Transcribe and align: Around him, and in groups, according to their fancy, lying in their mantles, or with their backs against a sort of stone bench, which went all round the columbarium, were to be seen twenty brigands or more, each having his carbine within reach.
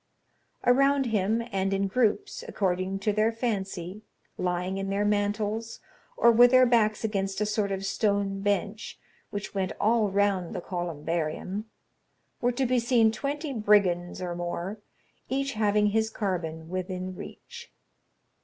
Around 0.65 1.05
him, 1.05 1.43
and 1.51 1.71
in 1.75 1.85
groups, 1.85 2.43
according 2.47 2.97
to 3.01 3.13
their 3.13 3.31
fancy, 3.31 4.01
lying 4.35 4.79
in 4.79 4.89
their 4.89 5.05
mantles, 5.05 5.79
or 6.17 6.31
with 6.31 6.49
their 6.49 6.65
backs 6.65 7.03
against 7.03 7.39
a 7.39 7.45
sort 7.45 7.71
of 7.71 7.85
stone 7.85 8.39
bench, 8.41 8.97
which 9.29 9.53
went 9.53 9.73
all 9.79 10.09
round 10.09 10.55
the 10.55 10.59
columbarium, 10.61 11.69
were 12.41 12.51
to 12.51 12.65
be 12.65 12.79
seen 12.79 13.11
twenty 13.11 13.53
brigands 13.53 14.23
or 14.23 14.33
more, 14.33 14.79
each 15.29 15.53
having 15.53 15.89
his 15.91 16.09
carbine 16.09 16.67
within 16.67 17.15
reach. 17.15 17.71